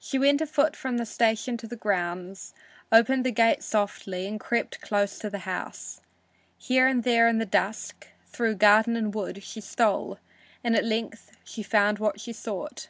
She 0.00 0.18
went 0.18 0.40
afoot 0.40 0.74
from 0.74 0.96
the 0.98 1.06
station 1.06 1.56
to 1.58 1.68
the 1.68 1.76
grounds, 1.76 2.52
opened 2.90 3.24
the 3.24 3.30
gate 3.30 3.62
softly 3.62 4.26
and 4.26 4.40
crept 4.40 4.80
close 4.80 5.20
to 5.20 5.30
the 5.30 5.38
house. 5.46 6.00
Here 6.58 6.88
and 6.88 7.04
there 7.04 7.28
in 7.28 7.38
the 7.38 7.46
dusk, 7.46 8.08
through 8.26 8.56
garden 8.56 8.96
and 8.96 9.14
wood, 9.14 9.44
she 9.44 9.60
stole, 9.60 10.18
and 10.64 10.74
at 10.74 10.82
length 10.84 11.30
she 11.44 11.62
found 11.62 12.00
what 12.00 12.20
she 12.20 12.32
sought. 12.32 12.88